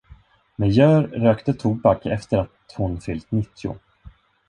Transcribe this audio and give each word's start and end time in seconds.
Meilleur 0.57 1.03
rökte 1.11 1.53
tobak 1.53 2.05
efter 2.05 2.37
att 2.37 2.73
hon 2.77 3.01
fyllt 3.01 3.31
nittio. 3.31 3.75